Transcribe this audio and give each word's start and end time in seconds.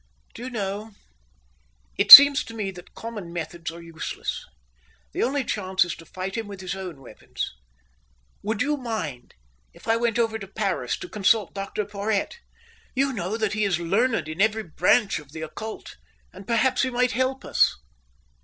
"Do 0.33 0.41
you 0.45 0.49
know, 0.49 0.93
it 1.95 2.11
seems 2.11 2.43
to 2.45 2.55
me 2.55 2.71
that 2.71 2.95
common 2.95 3.31
methods 3.31 3.69
are 3.71 3.83
useless. 3.83 4.43
The 5.11 5.21
only 5.21 5.43
chance 5.45 5.85
is 5.85 5.93
to 5.97 6.07
fight 6.07 6.33
him 6.35 6.47
with 6.47 6.61
his 6.61 6.73
own 6.73 7.01
weapons. 7.03 7.53
Would 8.41 8.63
you 8.63 8.77
mind 8.77 9.35
if 9.73 9.87
I 9.87 9.97
went 9.97 10.17
over 10.17 10.39
to 10.39 10.47
Paris 10.47 10.97
to 10.97 11.07
consult 11.07 11.53
Dr 11.53 11.85
Porhoët? 11.85 12.33
You 12.95 13.13
know 13.13 13.37
that 13.37 13.53
he 13.53 13.63
is 13.63 13.79
learned 13.79 14.27
in 14.27 14.41
every 14.41 14.63
branch 14.63 15.19
of 15.19 15.33
the 15.33 15.43
occult, 15.43 15.97
and 16.33 16.47
perhaps 16.47 16.81
he 16.81 16.89
might 16.89 17.11
help 17.11 17.45
us." 17.45 17.77